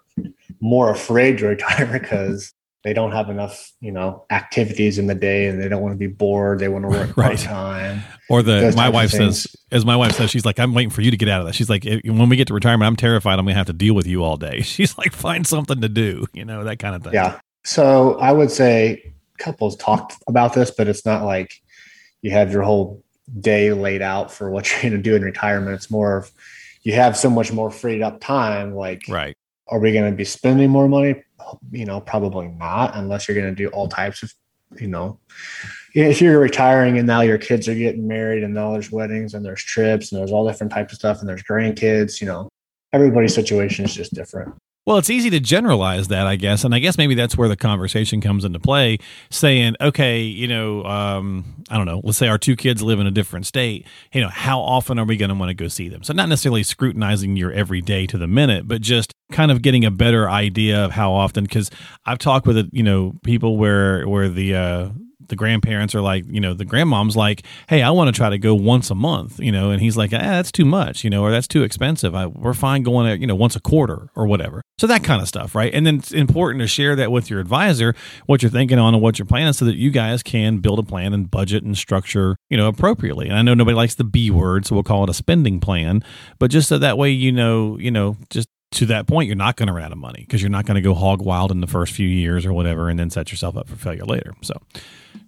more 0.60 0.90
afraid 0.90 1.38
to 1.38 1.46
retire 1.48 1.86
because 1.92 2.52
they 2.84 2.92
don't 2.92 3.12
have 3.12 3.30
enough, 3.30 3.72
you 3.80 3.92
know, 3.92 4.24
activities 4.30 4.98
in 4.98 5.06
the 5.06 5.14
day 5.14 5.46
and 5.46 5.62
they 5.62 5.68
don't 5.68 5.82
want 5.82 5.92
to 5.92 5.98
be 5.98 6.08
bored. 6.08 6.58
They 6.58 6.68
want 6.68 6.84
to 6.84 6.88
work 6.88 7.16
right. 7.16 7.36
part 7.36 7.38
time. 7.38 8.02
Or 8.28 8.42
the 8.42 8.72
my 8.76 8.88
wife 8.88 9.10
says, 9.10 9.46
as 9.70 9.84
my 9.84 9.94
wife 9.94 10.12
says, 10.12 10.30
she's 10.30 10.44
like, 10.44 10.58
I'm 10.58 10.74
waiting 10.74 10.90
for 10.90 11.00
you 11.00 11.10
to 11.12 11.16
get 11.16 11.28
out 11.28 11.40
of 11.40 11.46
that. 11.46 11.54
She's 11.54 11.70
like, 11.70 11.84
when 11.84 12.28
we 12.28 12.36
get 12.36 12.48
to 12.48 12.54
retirement, 12.54 12.88
I'm 12.88 12.96
terrified 12.96 13.38
I'm 13.38 13.44
gonna 13.44 13.54
have 13.54 13.66
to 13.66 13.72
deal 13.72 13.94
with 13.94 14.06
you 14.06 14.24
all 14.24 14.36
day. 14.36 14.62
She's 14.72 14.98
like, 14.98 15.12
find 15.12 15.46
something 15.46 15.80
to 15.80 15.88
do, 15.88 16.26
you 16.32 16.44
know, 16.44 16.64
that 16.64 16.78
kind 16.78 16.96
of 16.96 17.04
thing. 17.04 17.14
Yeah. 17.14 17.38
So 17.64 18.18
I 18.18 18.32
would 18.32 18.50
say 18.50 19.12
couples 19.38 19.76
talked 19.76 20.14
about 20.26 20.54
this, 20.54 20.72
but 20.72 20.88
it's 20.88 21.06
not 21.06 21.24
like 21.24 21.52
you 22.22 22.32
have 22.32 22.52
your 22.52 22.62
whole 22.62 23.04
day 23.38 23.72
laid 23.72 24.02
out 24.02 24.32
for 24.32 24.50
what 24.50 24.70
you're 24.70 24.82
going 24.82 24.92
to 24.92 24.98
do 24.98 25.14
in 25.14 25.22
retirement. 25.22 25.74
It's 25.74 25.90
more 25.90 26.16
of 26.16 26.32
you 26.82 26.94
have 26.94 27.16
so 27.16 27.30
much 27.30 27.52
more 27.52 27.70
freed 27.70 28.02
up 28.02 28.20
time. 28.20 28.74
Like, 28.74 29.02
right 29.08 29.36
are 29.68 29.78
we 29.78 29.92
going 29.92 30.10
to 30.10 30.16
be 30.16 30.24
spending 30.24 30.70
more 30.70 30.88
money? 30.88 31.22
You 31.70 31.84
know, 31.84 32.00
probably 32.00 32.48
not, 32.48 32.96
unless 32.96 33.28
you're 33.28 33.36
going 33.36 33.54
to 33.54 33.54
do 33.54 33.68
all 33.68 33.88
types 33.88 34.22
of, 34.22 34.32
you 34.78 34.88
know, 34.88 35.18
if 35.94 36.20
you're 36.20 36.40
retiring 36.40 36.98
and 36.98 37.06
now 37.06 37.20
your 37.20 37.38
kids 37.38 37.68
are 37.68 37.74
getting 37.74 38.06
married 38.06 38.42
and 38.42 38.54
now 38.54 38.72
there's 38.72 38.90
weddings 38.90 39.34
and 39.34 39.44
there's 39.44 39.62
trips 39.62 40.10
and 40.10 40.20
there's 40.20 40.32
all 40.32 40.46
different 40.46 40.72
types 40.72 40.92
of 40.92 40.98
stuff 40.98 41.20
and 41.20 41.28
there's 41.28 41.42
grandkids, 41.42 42.20
you 42.20 42.26
know, 42.26 42.48
everybody's 42.92 43.34
situation 43.34 43.84
is 43.84 43.94
just 43.94 44.14
different. 44.14 44.54
Well, 44.84 44.98
it's 44.98 45.10
easy 45.10 45.30
to 45.30 45.38
generalize 45.38 46.08
that, 46.08 46.26
I 46.26 46.34
guess, 46.34 46.64
and 46.64 46.74
I 46.74 46.80
guess 46.80 46.98
maybe 46.98 47.14
that's 47.14 47.36
where 47.36 47.48
the 47.48 47.56
conversation 47.56 48.20
comes 48.20 48.44
into 48.44 48.58
play. 48.58 48.98
Saying, 49.30 49.76
okay, 49.80 50.22
you 50.22 50.48
know, 50.48 50.82
um, 50.84 51.64
I 51.70 51.76
don't 51.76 51.86
know, 51.86 52.00
let's 52.02 52.18
say 52.18 52.26
our 52.26 52.38
two 52.38 52.56
kids 52.56 52.82
live 52.82 52.98
in 52.98 53.06
a 53.06 53.12
different 53.12 53.46
state. 53.46 53.86
You 54.12 54.22
know, 54.22 54.28
how 54.28 54.60
often 54.60 54.98
are 54.98 55.04
we 55.04 55.16
going 55.16 55.28
to 55.28 55.36
want 55.36 55.50
to 55.50 55.54
go 55.54 55.68
see 55.68 55.88
them? 55.88 56.02
So, 56.02 56.12
not 56.12 56.28
necessarily 56.28 56.64
scrutinizing 56.64 57.36
your 57.36 57.52
every 57.52 57.80
day 57.80 58.08
to 58.08 58.18
the 58.18 58.26
minute, 58.26 58.66
but 58.66 58.80
just 58.80 59.14
kind 59.30 59.52
of 59.52 59.62
getting 59.62 59.84
a 59.84 59.90
better 59.92 60.28
idea 60.28 60.84
of 60.84 60.90
how 60.90 61.12
often. 61.12 61.44
Because 61.44 61.70
I've 62.04 62.18
talked 62.18 62.48
with 62.48 62.68
you 62.72 62.82
know 62.82 63.12
people 63.22 63.58
where 63.58 64.08
where 64.08 64.28
the 64.28 64.56
uh, 64.56 64.88
the 65.32 65.36
grandparents 65.36 65.94
are 65.94 66.02
like, 66.02 66.26
you 66.28 66.40
know, 66.40 66.52
the 66.52 66.66
grandmom's 66.66 67.16
like, 67.16 67.42
hey, 67.66 67.80
I 67.80 67.88
want 67.88 68.08
to 68.08 68.12
try 68.12 68.28
to 68.28 68.36
go 68.36 68.54
once 68.54 68.90
a 68.90 68.94
month, 68.94 69.40
you 69.40 69.50
know, 69.50 69.70
and 69.70 69.80
he's 69.80 69.96
like, 69.96 70.12
ah, 70.12 70.18
that's 70.18 70.52
too 70.52 70.66
much, 70.66 71.04
you 71.04 71.08
know, 71.08 71.22
or 71.22 71.30
that's 71.30 71.48
too 71.48 71.62
expensive. 71.62 72.14
I, 72.14 72.26
we're 72.26 72.52
fine 72.52 72.82
going, 72.82 73.08
at, 73.08 73.18
you 73.18 73.26
know, 73.26 73.34
once 73.34 73.56
a 73.56 73.60
quarter 73.60 74.10
or 74.14 74.26
whatever. 74.26 74.60
So 74.76 74.86
that 74.88 75.02
kind 75.02 75.22
of 75.22 75.28
stuff, 75.28 75.54
right? 75.54 75.72
And 75.72 75.86
then 75.86 75.96
it's 75.96 76.12
important 76.12 76.60
to 76.60 76.66
share 76.66 76.94
that 76.96 77.10
with 77.10 77.30
your 77.30 77.40
advisor, 77.40 77.94
what 78.26 78.42
you're 78.42 78.50
thinking 78.50 78.78
on 78.78 78.92
and 78.92 79.02
what 79.02 79.18
you're 79.18 79.24
planning, 79.24 79.54
so 79.54 79.64
that 79.64 79.76
you 79.76 79.90
guys 79.90 80.22
can 80.22 80.58
build 80.58 80.78
a 80.78 80.82
plan 80.82 81.14
and 81.14 81.30
budget 81.30 81.64
and 81.64 81.78
structure, 81.78 82.36
you 82.50 82.58
know, 82.58 82.68
appropriately. 82.68 83.28
And 83.28 83.38
I 83.38 83.40
know 83.40 83.54
nobody 83.54 83.74
likes 83.74 83.94
the 83.94 84.04
B 84.04 84.30
word, 84.30 84.66
so 84.66 84.74
we'll 84.74 84.82
call 84.82 85.02
it 85.04 85.08
a 85.08 85.14
spending 85.14 85.60
plan, 85.60 86.04
but 86.38 86.50
just 86.50 86.68
so 86.68 86.76
that 86.76 86.98
way, 86.98 87.08
you 87.08 87.32
know, 87.32 87.78
you 87.78 87.90
know, 87.90 88.18
just 88.28 88.48
to 88.72 88.86
that 88.86 89.06
point, 89.06 89.26
you're 89.26 89.36
not 89.36 89.56
going 89.56 89.66
to 89.66 89.72
run 89.74 89.84
out 89.84 89.92
of 89.92 89.98
money 89.98 90.20
because 90.26 90.40
you're 90.40 90.50
not 90.50 90.64
going 90.64 90.76
to 90.76 90.80
go 90.80 90.94
hog 90.94 91.20
wild 91.20 91.50
in 91.50 91.60
the 91.60 91.66
first 91.66 91.92
few 91.92 92.08
years 92.08 92.46
or 92.46 92.54
whatever, 92.54 92.88
and 92.88 92.98
then 92.98 93.10
set 93.10 93.30
yourself 93.30 93.54
up 93.54 93.68
for 93.68 93.76
failure 93.76 94.04
later. 94.04 94.32
So 94.40 94.54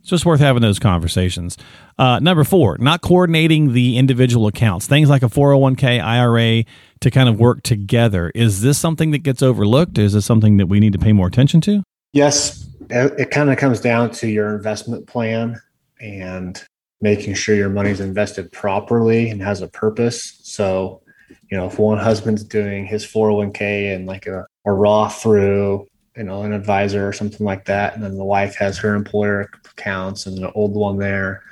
it's 0.04 0.10
just 0.10 0.26
worth 0.26 0.40
having 0.40 0.60
those 0.60 0.78
conversations. 0.78 1.56
Uh, 1.96 2.18
number 2.18 2.44
four, 2.44 2.76
not 2.76 3.00
coordinating 3.00 3.72
the 3.72 3.96
individual 3.96 4.46
accounts, 4.46 4.86
things 4.86 5.08
like 5.08 5.22
a 5.22 5.28
401k, 5.28 5.98
IRA 5.98 6.64
to 7.00 7.10
kind 7.10 7.26
of 7.26 7.40
work 7.40 7.62
together. 7.62 8.30
Is 8.34 8.60
this 8.60 8.76
something 8.76 9.12
that 9.12 9.20
gets 9.20 9.40
overlooked? 9.40 9.96
Is 9.96 10.12
this 10.12 10.26
something 10.26 10.58
that 10.58 10.66
we 10.66 10.78
need 10.78 10.92
to 10.92 10.98
pay 10.98 11.14
more 11.14 11.26
attention 11.26 11.62
to? 11.62 11.82
Yes. 12.12 12.68
It 12.90 13.30
kind 13.30 13.50
of 13.50 13.56
comes 13.56 13.80
down 13.80 14.10
to 14.10 14.28
your 14.28 14.54
investment 14.54 15.06
plan 15.06 15.58
and 16.02 16.62
making 17.00 17.32
sure 17.32 17.54
your 17.54 17.70
money's 17.70 18.00
invested 18.00 18.52
properly 18.52 19.30
and 19.30 19.40
has 19.40 19.62
a 19.62 19.68
purpose. 19.68 20.38
So, 20.42 21.00
you 21.50 21.56
know, 21.56 21.68
if 21.68 21.78
one 21.78 21.96
husband's 21.96 22.44
doing 22.44 22.84
his 22.84 23.06
401k 23.06 23.94
and 23.94 24.04
like 24.04 24.26
a, 24.26 24.44
a 24.66 24.72
Roth 24.72 25.22
through, 25.22 25.86
you 26.16 26.22
know, 26.22 26.42
an 26.42 26.52
advisor 26.52 27.08
or 27.08 27.12
something 27.12 27.44
like 27.44 27.64
that, 27.64 27.94
and 27.94 28.02
then 28.02 28.16
the 28.16 28.24
wife 28.24 28.54
has 28.56 28.78
her 28.78 28.94
employer 28.94 29.50
accounts 29.72 30.26
and 30.26 30.38
an 30.38 30.50
old 30.54 30.74
one 30.74 30.98
there, 30.98 31.42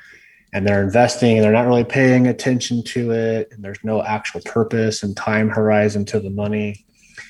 and 0.52 0.66
they're 0.66 0.82
investing 0.82 1.36
and 1.36 1.44
they're 1.44 1.52
not 1.52 1.66
really 1.66 1.84
paying 1.84 2.28
attention 2.28 2.82
to 2.84 3.10
it, 3.12 3.48
and 3.50 3.64
there's 3.64 3.82
no 3.82 4.02
actual 4.02 4.40
purpose 4.42 5.02
and 5.02 5.16
time 5.16 5.48
horizon 5.48 6.04
to 6.04 6.20
the 6.20 6.30
money. 6.30 6.84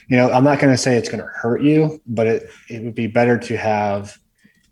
You 0.09 0.17
know, 0.17 0.31
I'm 0.31 0.45
not 0.45 0.59
going 0.59 0.75
to 0.75 0.79
say 0.79 0.97
it's 0.97 1.09
going 1.09 1.23
to 1.23 1.31
hurt 1.33 1.63
you, 1.63 2.01
but 2.07 2.27
it, 2.27 2.51
it 2.69 2.83
would 2.83 2.95
be 2.95 3.07
better 3.07 3.39
to 3.39 3.57
have 3.57 4.19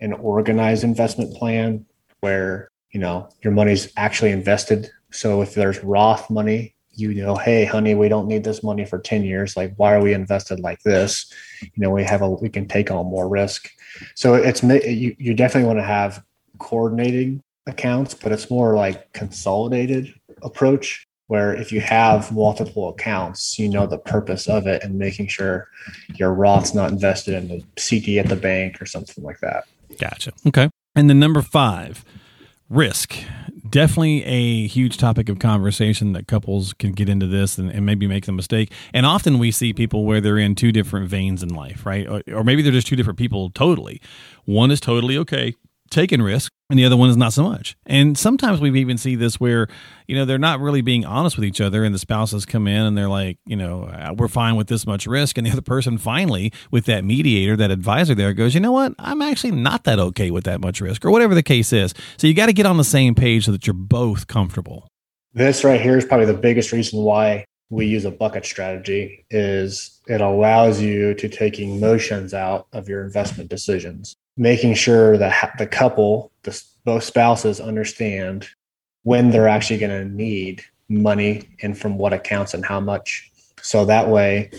an 0.01 0.13
organized 0.13 0.85
investment 0.85 1.35
plan 1.35 1.87
where, 2.21 2.69
you 2.91 3.01
know, 3.01 3.29
your 3.43 3.53
money's 3.53 3.93
actually 3.97 4.33
invested. 4.33 4.91
So 5.13 5.41
if 5.41 5.55
there's 5.55 5.83
Roth 5.83 6.29
money 6.31 6.75
you 6.93 7.15
know, 7.15 7.37
hey, 7.37 7.65
honey, 7.65 7.95
we 7.95 8.09
don't 8.09 8.27
need 8.27 8.45
this 8.45 8.63
money 8.63 8.85
for 8.85 8.99
10 8.99 9.25
years. 9.25 9.57
Like, 9.57 9.75
why 9.77 9.95
are 9.95 10.03
we 10.03 10.13
invested 10.13 10.61
like 10.61 10.83
this? 10.83 11.33
You 11.63 11.71
know, 11.77 11.91
we 11.91 12.05
have 12.05 12.23
a, 12.23 12.31
we 12.31 12.49
can 12.49 12.67
take 12.67 12.91
on 12.91 13.07
more 13.07 13.29
risk. 13.29 13.71
So 14.15 14.35
it's, 14.35 14.63
you, 14.63 15.15
you 15.19 15.35
definitely 15.35 15.67
want 15.67 15.79
to 15.79 15.85
have 15.85 16.23
coordinating 16.59 17.43
accounts, 17.67 18.15
but 18.15 18.33
it's 18.33 18.51
more 18.51 18.75
like 18.75 19.13
consolidated 19.13 20.13
approach 20.43 21.07
where 21.31 21.55
if 21.55 21.71
you 21.71 21.81
have 21.81 22.33
multiple 22.33 22.89
accounts, 22.89 23.57
you 23.57 23.69
know 23.69 23.87
the 23.87 23.99
purpose 23.99 24.49
of 24.49 24.67
it 24.67 24.83
and 24.83 24.99
making 24.99 25.29
sure 25.29 25.69
your 26.17 26.35
Roth's 26.35 26.75
not 26.75 26.91
invested 26.91 27.35
in 27.35 27.47
the 27.47 27.65
CD 27.79 28.19
at 28.19 28.29
the 28.29 28.35
bank 28.35 28.83
or 28.83 28.87
something 28.87 29.23
like 29.23 29.39
that. 29.39 29.65
Gotcha. 30.01 30.33
Okay. 30.45 30.69
And 30.97 31.09
then 31.09 31.21
number 31.21 31.41
five, 31.41 32.05
risk 32.69 33.17
definitely 33.71 34.25
a 34.25 34.67
huge 34.67 34.97
topic 34.97 35.29
of 35.29 35.39
conversation 35.39 36.13
that 36.13 36.27
couples 36.27 36.73
can 36.75 36.93
get 36.93 37.09
into 37.09 37.27
this 37.27 37.59
and, 37.59 37.71
and, 37.71 37.87
maybe 37.87 38.07
make 38.07 38.27
the 38.27 38.33
mistake. 38.33 38.73
And 38.93 39.07
often 39.07 39.39
we 39.39 39.51
see 39.51 39.73
people 39.73 40.05
where 40.05 40.21
they're 40.21 40.39
in 40.39 40.55
two 40.55 40.73
different 40.73 41.09
veins 41.09 41.43
in 41.43 41.49
life, 41.49 41.87
right? 41.87 42.07
Or, 42.07 42.23
or, 42.33 42.45
maybe 42.45 42.63
they're 42.63 42.73
just 42.73 42.87
two 42.87 42.97
different 42.97 43.19
people 43.19 43.51
totally. 43.51 44.01
One 44.45 44.71
is 44.71 44.81
totally 44.81 45.17
okay 45.19 45.55
taking 45.91 46.23
risk 46.23 46.53
and 46.71 46.79
the 46.79 46.85
other 46.85 46.97
one 46.97 47.11
is 47.11 47.17
not 47.17 47.33
so 47.33 47.43
much. 47.43 47.77
And 47.85 48.17
sometimes 48.17 48.61
we 48.61 48.71
even 48.81 48.97
see 48.97 49.17
this 49.17 49.41
where, 49.41 49.67
you 50.07 50.15
know, 50.15 50.25
they're 50.25 50.39
not 50.39 50.61
really 50.61 50.83
being 50.83 51.05
honest 51.05 51.37
with 51.37 51.45
each 51.45 51.61
other 51.61 51.83
and 51.83 51.93
the 51.93 51.99
spouses 51.99 52.47
come 52.47 52.69
in 52.69 52.87
and 52.87 52.97
they're 52.97 53.09
like, 53.09 53.39
you 53.45 53.57
know, 53.57 53.85
uh, 53.85 54.15
we're 54.17 54.29
fine 54.29 54.55
with 54.55 54.69
this 54.69 54.87
much 54.87 55.05
risk. 55.07 55.37
And 55.37 55.47
the 55.47 55.51
other 55.51 55.63
person 55.63 55.99
finally, 55.99 56.53
with 56.71 56.87
that 56.87 57.05
mediator, 57.05 57.57
that 57.57 57.73
advisor 57.73 58.15
there 58.15 58.33
goes, 58.33 58.55
you 58.55 58.61
know 58.61 58.71
what? 58.71 58.95
I'm 59.01 59.21
actually 59.21 59.51
not 59.51 59.83
that 59.85 59.99
okay 59.99 60.31
with 60.31 60.45
that 60.45 60.61
much 60.61 60.81
risk 60.81 61.05
or 61.05 61.11
whatever 61.11 61.35
the 61.35 61.43
case 61.43 61.73
is. 61.73 61.93
So 62.17 62.29
you 62.29 62.35
got 62.35 62.47
to 62.47 62.53
get 62.53 62.67
on 62.67 62.77
the 62.77 62.85
same 62.85 63.17
page 63.17 63.47
so 63.47 63.53
that 63.53 63.67
you're 63.67 63.75
both 63.75 64.29
comfortable. 64.29 64.87
This 65.35 65.65
right 65.65 65.81
here 65.81 65.99
is 65.99 66.05
probably 66.05 66.27
the 66.27 66.35
biggest 66.35 66.71
reason 66.71 67.03
why 67.03 67.45
we 67.69 67.87
use 67.87 68.05
a 68.05 68.11
bucket 68.11 68.45
strategy 68.45 69.25
is 69.31 70.01
it 70.07 70.21
allows 70.21 70.81
you 70.81 71.15
to 71.15 71.29
take 71.29 71.59
emotions 71.59 72.33
out 72.35 72.67
of 72.73 72.89
your 72.89 73.05
investment 73.05 73.49
decisions 73.49 74.17
making 74.37 74.75
sure 74.75 75.17
that 75.19 75.53
the 75.59 75.67
couple 75.67 76.31
the, 76.43 76.63
both 76.85 77.05
spouses 77.05 77.61
understand 77.61 78.49
when 79.03 79.31
they're 79.31 79.49
actually 79.49 79.79
going 79.79 79.91
to 79.91 80.15
need 80.15 80.63
money 80.89 81.49
and 81.63 81.79
from 81.79 81.99
what 81.99 82.13
accounts 82.13 82.55
and 82.55 82.65
how 82.65 82.81
much 82.81 83.31
so 83.63 83.85
that 83.85 84.09
way 84.09 84.51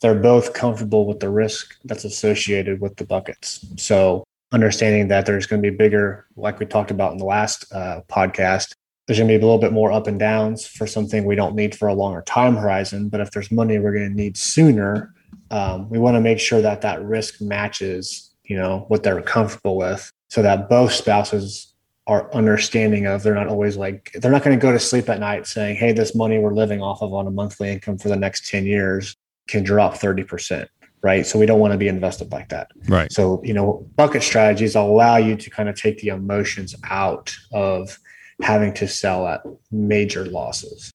they're 0.00 0.14
both 0.14 0.54
comfortable 0.54 1.06
with 1.06 1.20
the 1.20 1.28
risk 1.28 1.76
that's 1.84 2.04
associated 2.04 2.80
with 2.80 2.96
the 2.96 3.04
buckets 3.04 3.64
so 3.76 4.24
understanding 4.52 5.08
that 5.08 5.26
there's 5.26 5.46
going 5.46 5.62
to 5.62 5.70
be 5.70 5.76
bigger 5.76 6.26
like 6.36 6.58
we 6.58 6.66
talked 6.66 6.90
about 6.90 7.12
in 7.12 7.18
the 7.18 7.24
last 7.24 7.70
uh, 7.72 8.00
podcast 8.08 8.74
there's 9.08 9.18
going 9.18 9.28
to 9.28 9.38
be 9.38 9.42
a 9.42 9.44
little 9.44 9.58
bit 9.58 9.72
more 9.72 9.90
up 9.90 10.06
and 10.06 10.18
downs 10.18 10.66
for 10.66 10.86
something 10.86 11.24
we 11.24 11.34
don't 11.34 11.56
need 11.56 11.74
for 11.74 11.88
a 11.88 11.94
longer 11.94 12.20
time 12.22 12.56
horizon. 12.56 13.08
But 13.08 13.22
if 13.22 13.30
there's 13.30 13.50
money 13.50 13.78
we're 13.78 13.94
going 13.94 14.10
to 14.10 14.14
need 14.14 14.36
sooner, 14.36 15.14
um, 15.50 15.88
we 15.88 15.98
want 15.98 16.16
to 16.16 16.20
make 16.20 16.38
sure 16.38 16.60
that 16.60 16.82
that 16.82 17.02
risk 17.02 17.40
matches, 17.40 18.27
you 18.48 18.56
know, 18.56 18.84
what 18.88 19.02
they're 19.02 19.22
comfortable 19.22 19.76
with, 19.76 20.10
so 20.28 20.42
that 20.42 20.68
both 20.68 20.92
spouses 20.92 21.74
are 22.06 22.32
understanding 22.34 23.06
of. 23.06 23.22
They're 23.22 23.34
not 23.34 23.48
always 23.48 23.76
like 23.76 24.10
they're 24.14 24.32
not 24.32 24.42
going 24.42 24.58
to 24.58 24.62
go 24.62 24.72
to 24.72 24.80
sleep 24.80 25.08
at 25.08 25.20
night 25.20 25.46
saying, 25.46 25.76
"Hey, 25.76 25.92
this 25.92 26.14
money 26.14 26.38
we're 26.38 26.54
living 26.54 26.82
off 26.82 27.02
of 27.02 27.12
on 27.14 27.26
a 27.26 27.30
monthly 27.30 27.70
income 27.70 27.98
for 27.98 28.08
the 28.08 28.16
next 28.16 28.48
ten 28.48 28.66
years 28.66 29.14
can 29.46 29.62
drop 29.62 29.96
thirty 29.96 30.24
percent." 30.24 30.68
Right. 31.00 31.24
So 31.24 31.38
we 31.38 31.46
don't 31.46 31.60
want 31.60 31.72
to 31.72 31.78
be 31.78 31.86
invested 31.86 32.32
like 32.32 32.48
that. 32.48 32.72
Right. 32.88 33.12
So, 33.12 33.40
you 33.44 33.54
know, 33.54 33.86
bucket 33.94 34.24
strategies 34.24 34.74
allow 34.74 35.16
you 35.16 35.36
to 35.36 35.48
kind 35.48 35.68
of 35.68 35.76
take 35.76 35.98
the 35.98 36.08
emotions 36.08 36.74
out 36.90 37.32
of 37.52 37.96
having 38.42 38.74
to 38.74 38.88
sell 38.88 39.28
at 39.28 39.42
major 39.70 40.24
losses. 40.24 40.90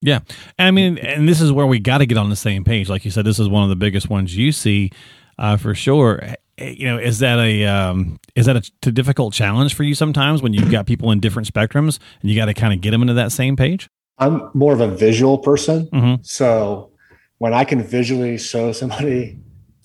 Yeah. 0.00 0.20
I 0.58 0.70
mean, 0.70 0.96
and 0.98 1.28
this 1.28 1.42
is 1.42 1.52
where 1.52 1.66
we 1.66 1.80
got 1.80 1.98
to 1.98 2.06
get 2.06 2.16
on 2.16 2.30
the 2.30 2.36
same 2.36 2.64
page. 2.64 2.88
Like 2.88 3.04
you 3.04 3.10
said, 3.10 3.26
this 3.26 3.38
is 3.38 3.48
one 3.48 3.62
of 3.62 3.68
the 3.68 3.76
biggest 3.76 4.08
ones 4.08 4.34
you 4.34 4.52
see 4.52 4.90
uh, 5.38 5.58
for 5.58 5.74
sure. 5.74 6.22
You 6.58 6.86
know, 6.86 6.98
is 6.98 7.18
that 7.18 7.38
a 7.38 7.64
um, 7.66 8.18
is 8.34 8.46
that 8.46 8.56
a, 8.56 8.90
difficult 8.92 9.34
challenge 9.34 9.74
for 9.74 9.82
you 9.82 9.94
sometimes 9.94 10.42
when 10.42 10.54
you've 10.54 10.70
got 10.70 10.86
people 10.86 11.10
in 11.10 11.20
different 11.20 11.52
spectrums 11.52 11.98
and 12.22 12.30
you 12.30 12.36
got 12.36 12.46
to 12.46 12.54
kind 12.54 12.72
of 12.72 12.80
get 12.80 12.92
them 12.92 13.02
into 13.02 13.14
that 13.14 13.32
same 13.32 13.56
page? 13.56 13.88
I'm 14.18 14.50
more 14.54 14.72
of 14.72 14.80
a 14.80 14.88
visual 14.88 15.36
person, 15.36 15.86
mm-hmm. 15.88 16.22
so 16.22 16.90
when 17.38 17.52
I 17.52 17.64
can 17.64 17.82
visually 17.82 18.38
show 18.38 18.72
somebody 18.72 19.38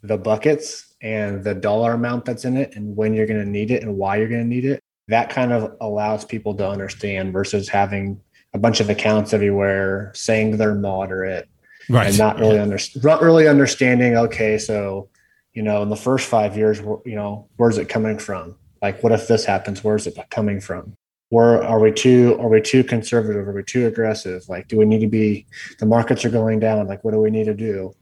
the 0.03 0.17
buckets 0.17 0.93
and 1.01 1.43
the 1.43 1.53
dollar 1.53 1.93
amount 1.93 2.25
that's 2.25 2.45
in 2.45 2.55
it 2.57 2.75
and 2.75 2.95
when 2.95 3.13
you're 3.13 3.25
going 3.25 3.43
to 3.43 3.49
need 3.49 3.71
it 3.71 3.83
and 3.83 3.97
why 3.97 4.17
you're 4.17 4.29
going 4.29 4.41
to 4.41 4.47
need 4.47 4.65
it, 4.65 4.81
that 5.07 5.29
kind 5.29 5.51
of 5.51 5.75
allows 5.81 6.23
people 6.23 6.55
to 6.55 6.67
understand 6.67 7.33
versus 7.33 7.67
having 7.67 8.19
a 8.53 8.57
bunch 8.57 8.79
of 8.79 8.89
accounts 8.89 9.33
everywhere 9.33 10.11
saying 10.13 10.57
they're 10.57 10.75
moderate 10.75 11.49
right. 11.89 12.07
and 12.07 12.17
not 12.17 12.39
really 12.39 12.55
yeah. 12.55 12.61
under, 12.63 12.77
not 13.03 13.21
really 13.21 13.47
understanding 13.47 14.17
okay 14.17 14.57
so 14.57 15.09
you 15.53 15.61
know 15.61 15.81
in 15.83 15.89
the 15.89 15.95
first 15.95 16.27
five 16.27 16.57
years 16.57 16.79
you 16.79 17.15
know 17.15 17.47
where's 17.57 17.77
it 17.77 17.89
coming 17.89 18.17
from? 18.17 18.55
Like 18.81 19.03
what 19.03 19.11
if 19.11 19.27
this 19.27 19.45
happens? 19.45 19.83
Where's 19.83 20.07
it 20.07 20.17
coming 20.29 20.59
from? 20.59 20.93
Where 21.29 21.63
are 21.63 21.79
we 21.79 21.91
too 21.91 22.37
are 22.39 22.49
we 22.49 22.61
too 22.61 22.83
conservative? 22.83 23.47
Are 23.47 23.53
we 23.53 23.63
too 23.63 23.87
aggressive? 23.87 24.47
Like 24.49 24.67
do 24.67 24.77
we 24.77 24.85
need 24.85 25.01
to 25.01 25.07
be 25.07 25.45
the 25.79 25.85
markets 25.85 26.25
are 26.25 26.29
going 26.29 26.59
down. 26.59 26.87
Like 26.87 27.03
what 27.03 27.11
do 27.11 27.19
we 27.19 27.31
need 27.31 27.45
to 27.45 27.53
do? 27.53 27.93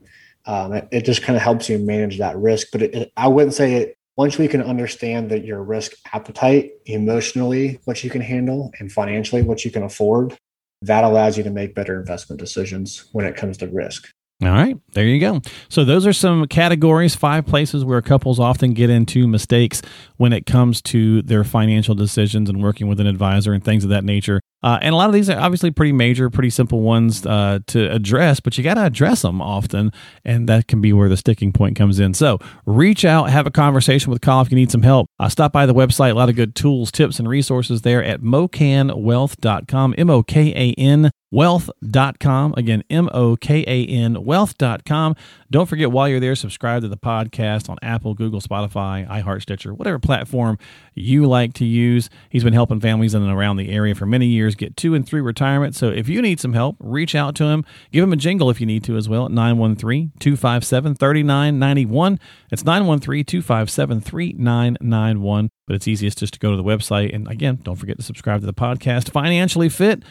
Um, 0.46 0.74
it, 0.74 0.88
it, 0.92 1.06
just 1.06 1.22
kind 1.22 1.36
of 1.36 1.44
helps 1.44 1.70
you 1.70 1.78
manage 1.78 2.18
that 2.18 2.36
risk 2.38 2.70
but 2.72 2.82
it, 2.82 2.96
it, 2.96 3.12
i 3.18 3.28
wouldn't 3.28 3.54
say 3.54 3.74
it 3.74 3.98
once 4.16 4.38
we 4.38 4.48
can 4.48 4.64
understand 4.64 5.30
that 5.32 5.46
your 5.46 5.62
risk 5.62 5.92
appetite 6.14 6.72
emotionally 6.86 7.80
what 7.84 8.04
you 8.06 8.10
can 8.10 8.22
handle 8.22 8.72
and 8.80 8.92
financially 8.92 9.42
what 9.42 9.66
you 9.66 9.70
can 9.70 9.84
afford 9.84 10.38
that 10.82 11.04
allows 11.04 11.38
you 11.38 11.44
to 11.44 11.50
make 11.50 11.76
better 11.76 12.00
investment 12.00 12.40
decisions 12.40 13.10
when 13.12 13.26
it 13.26 13.36
comes 13.36 13.58
to 13.58 13.68
risk 13.68 14.10
all 14.42 14.50
right, 14.50 14.78
there 14.94 15.06
you 15.06 15.20
go. 15.20 15.42
So 15.68 15.84
those 15.84 16.08
are 16.08 16.14
some 16.14 16.48
categories, 16.48 17.14
five 17.14 17.46
places 17.46 17.84
where 17.84 18.02
couples 18.02 18.40
often 18.40 18.74
get 18.74 18.90
into 18.90 19.28
mistakes 19.28 19.82
when 20.16 20.32
it 20.32 20.46
comes 20.46 20.82
to 20.84 21.22
their 21.24 21.44
financial 21.44 21.94
decisions 21.94 22.50
and 22.50 22.64
working 22.64 22.88
with 22.88 23.02
an 23.02 23.08
advisor 23.08 23.52
and 23.52 23.64
things 23.64 23.84
of 23.84 23.90
that 23.90 24.06
nature. 24.06 24.40
Uh, 24.62 24.78
and 24.82 24.94
a 24.94 24.98
lot 24.98 25.08
of 25.08 25.14
these 25.14 25.30
are 25.30 25.40
obviously 25.40 25.72
pretty 25.72 25.92
major, 25.92 26.30
pretty 26.30 26.50
simple 26.50 26.82
ones 26.82 27.26
uh, 27.26 27.60
to 27.68 27.92
address, 27.92 28.40
but 28.40 28.58
you 28.58 28.64
got 28.64 28.74
to 28.74 28.86
address 28.86 29.22
them 29.22 29.42
often, 29.42 29.92
and 30.26 30.50
that 30.50 30.68
can 30.68 30.82
be 30.82 30.92
where 30.92 31.08
the 31.08 31.18
sticking 31.18 31.54
point 31.54 31.78
comes 31.78 32.00
in. 32.00 32.14
So 32.14 32.40
reach 32.66 33.06
out, 33.06 33.30
have 33.30 33.48
a 33.48 33.52
conversation 33.52 34.12
with 34.12 34.22
Kyle 34.22 34.42
if 34.42 34.52
you 34.52 34.56
need 34.56 34.72
some 34.72 34.84
help. 34.84 35.08
Uh, 35.20 35.30
stop 35.30 35.54
by 35.54 35.66
the 35.66 35.74
website, 35.74 36.12
a 36.12 36.16
lot 36.16 36.30
of 36.30 36.36
good 36.36 36.56
tools, 36.56 36.92
tips, 36.92 37.20
and 37.20 37.30
resources 37.30 37.82
there 37.84 38.04
at 38.04 38.22
mokanwealth.com, 38.22 39.96
M 39.98 40.10
O 40.10 40.24
K 40.24 40.50
A 40.56 40.74
N 40.80 41.12
wealth.com. 41.32 42.54
Again, 42.58 42.84
M 42.90 43.10
O 43.14 43.36
K 43.36 43.64
A 43.68 43.86
N 43.86 44.24
wealth.com. 44.24 45.16
Don't 45.52 45.68
forget 45.68 45.92
while 45.92 46.08
you're 46.10 46.20
there, 46.20 46.36
subscribe 46.36 46.82
to 46.82 46.88
the 46.88 46.98
podcast 46.98 47.70
on 47.70 47.78
Apple, 47.82 48.14
Google, 48.14 48.42
Spotify, 48.42 49.08
iHeart, 49.10 49.42
Stitcher, 49.42 49.74
whatever 49.74 50.00
platform 50.00 50.58
you 50.96 51.26
like 51.26 51.54
to 51.54 51.66
use. 51.66 52.10
He's 52.30 52.44
been 52.44 52.54
helping 52.54 52.80
families 52.80 53.14
in 53.14 53.22
and 53.22 53.32
around 53.32 53.58
the 53.58 53.70
area 53.70 53.96
for 53.96 54.06
many 54.06 54.28
years 54.28 54.49
get 54.56 54.78
two 54.78 54.94
and 54.94 55.06
three 55.06 55.22
retirement. 55.22 55.76
So 55.76 55.90
if 55.90 56.08
you 56.10 56.22
need 56.22 56.40
some 56.40 56.54
help, 56.54 56.76
reach 56.80 57.16
out 57.16 57.36
to 57.36 57.46
him. 57.46 57.66
Give 57.92 58.04
him 58.04 58.14
a 58.14 58.18
jingle 58.18 58.50
if 58.50 58.60
you 58.60 58.66
need 58.66 58.84
to 58.86 58.98
as 58.98 59.10
well 59.10 59.26
at 59.26 59.32
913 59.32 60.12
257 60.20 60.96
3991. 60.96 62.20
It's 62.52 62.64
913 62.64 63.26
257 63.26 64.02
3991. 64.02 65.50
But 65.68 65.76
it's 65.76 65.88
easiest 65.88 66.18
just 66.18 66.34
to 66.34 66.40
go 66.40 66.52
to 66.52 66.58
the 66.58 66.64
website. 66.64 67.14
And 67.14 67.28
again, 67.28 67.60
don't 67.64 67.76
forget 67.76 67.98
to 67.98 68.04
subscribe 68.04 68.42
to 68.42 68.46
the 68.46 68.54
podcast. 68.54 69.12
Financially 69.12 69.70
Fit 69.70 70.04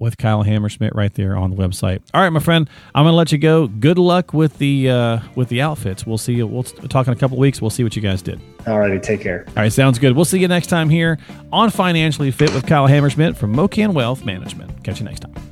with 0.00 0.18
Kyle 0.18 0.42
Hammersmith 0.42 0.92
right 0.94 1.12
there 1.14 1.36
on 1.36 1.50
the 1.50 1.56
website. 1.56 2.00
All 2.14 2.22
right, 2.22 2.30
my 2.30 2.40
friend, 2.40 2.68
I'm 2.94 3.04
going 3.04 3.12
to 3.12 3.16
let 3.16 3.32
you 3.32 3.38
go. 3.38 3.66
Good 3.68 3.98
luck 3.98 4.32
with 4.32 4.58
the 4.58 4.90
uh, 4.90 5.18
with 5.34 5.48
the 5.48 5.62
outfits. 5.62 6.06
We'll 6.06 6.18
see 6.18 6.34
you. 6.34 6.46
We'll 6.46 6.62
talk 6.64 7.06
in 7.06 7.12
a 7.12 7.16
couple 7.16 7.36
weeks. 7.38 7.60
We'll 7.60 7.70
see 7.70 7.84
what 7.84 7.94
you 7.96 8.02
guys 8.02 8.22
did. 8.22 8.40
All 8.66 8.78
righty, 8.78 8.98
take 8.98 9.20
care. 9.20 9.44
All 9.48 9.54
right, 9.56 9.72
sounds 9.72 9.98
good. 9.98 10.14
We'll 10.16 10.24
see 10.24 10.38
you 10.38 10.48
next 10.48 10.68
time 10.68 10.88
here 10.88 11.18
on 11.52 11.70
Financially 11.70 12.30
Fit 12.30 12.52
with 12.54 12.66
Kyle 12.66 12.86
Hammersmith 12.86 13.36
from 13.36 13.54
MoKan 13.54 13.92
Wealth 13.92 14.24
Management. 14.24 14.82
Catch 14.84 15.00
you 15.00 15.04
next 15.04 15.20
time. 15.20 15.51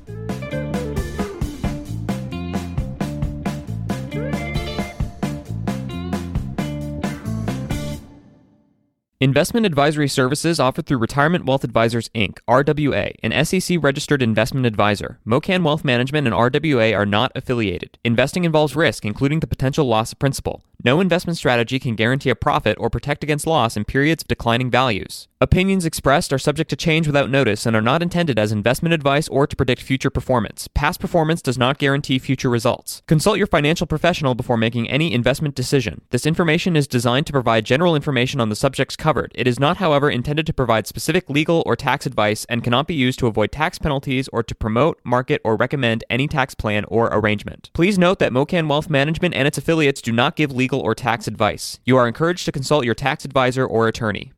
Investment 9.23 9.67
advisory 9.67 10.09
services 10.09 10.59
offered 10.59 10.87
through 10.87 10.97
Retirement 10.97 11.45
Wealth 11.45 11.63
Advisors 11.63 12.09
Inc., 12.15 12.39
RWA, 12.49 13.15
an 13.23 13.45
SEC 13.45 13.77
registered 13.83 14.23
investment 14.23 14.65
advisor. 14.65 15.21
MoKan 15.27 15.63
Wealth 15.63 15.85
Management 15.85 16.27
and 16.27 16.35
RWA 16.35 16.97
are 16.97 17.05
not 17.05 17.31
affiliated. 17.35 17.99
Investing 18.03 18.45
involves 18.45 18.75
risk, 18.75 19.05
including 19.05 19.41
the 19.41 19.47
potential 19.47 19.85
loss 19.85 20.13
of 20.13 20.19
principal. 20.19 20.65
No 20.83 21.01
investment 21.01 21.37
strategy 21.37 21.79
can 21.79 21.97
guarantee 21.97 22.31
a 22.31 22.35
profit 22.35 22.79
or 22.81 22.89
protect 22.89 23.23
against 23.23 23.47
loss 23.47 23.77
in 23.77 23.85
periods 23.85 24.23
of 24.23 24.29
declining 24.29 24.71
values. 24.71 25.29
Opinions 25.43 25.85
expressed 25.85 26.33
are 26.33 26.39
subject 26.39 26.71
to 26.71 26.77
change 26.77 27.07
without 27.07 27.29
notice 27.29 27.67
and 27.67 27.77
are 27.77 27.83
not 27.83 28.03
intended 28.03 28.39
as 28.39 28.53
investment 28.53 28.95
advice 28.95 29.29
or 29.29 29.47
to 29.47 29.57
predict 29.57 29.83
future 29.83 30.09
performance. 30.09 30.69
Past 30.73 30.99
performance 30.99 31.43
does 31.43 31.59
not 31.59 31.79
guarantee 31.79 32.19
future 32.19 32.49
results. 32.49 33.03
Consult 33.07 33.37
your 33.37 33.47
financial 33.47 33.87
professional 33.87 34.35
before 34.35 34.57
making 34.57 34.89
any 34.89 35.13
investment 35.13 35.55
decision. 35.55 36.01
This 36.11 36.25
information 36.25 36.77
is 36.77 36.87
designed 36.87 37.27
to 37.27 37.33
provide 37.33 37.67
general 37.67 37.95
information 37.95 38.41
on 38.41 38.49
the 38.49 38.57
subjects 38.57 38.97
covered. 39.11 39.33
It 39.35 39.49
is 39.49 39.59
not, 39.59 39.79
however, 39.79 40.09
intended 40.09 40.47
to 40.47 40.53
provide 40.53 40.87
specific 40.87 41.29
legal 41.29 41.65
or 41.67 41.75
tax 41.75 42.07
advice 42.07 42.45
and 42.49 42.63
cannot 42.63 42.87
be 42.87 42.95
used 42.95 43.19
to 43.19 43.27
avoid 43.27 43.51
tax 43.51 43.77
penalties 43.77 44.29
or 44.33 44.45
to 44.45 44.55
promote, 44.55 45.01
market, 45.03 45.41
or 45.43 45.57
recommend 45.57 46.05
any 46.09 46.29
tax 46.29 46.55
plan 46.55 46.85
or 46.87 47.09
arrangement. 47.09 47.71
Please 47.73 47.99
note 47.99 48.21
that 48.21 48.31
MoKan 48.31 48.69
Wealth 48.69 48.89
Management 48.89 49.35
and 49.35 49.49
its 49.49 49.59
affiliates 49.59 50.01
do 50.01 50.13
not 50.13 50.37
give 50.37 50.53
legal 50.53 50.79
or 50.79 50.95
tax 50.95 51.27
advice. 51.27 51.81
You 51.85 51.97
are 51.97 52.07
encouraged 52.07 52.45
to 52.45 52.53
consult 52.53 52.85
your 52.85 52.95
tax 52.95 53.25
advisor 53.25 53.67
or 53.67 53.89
attorney. 53.89 54.33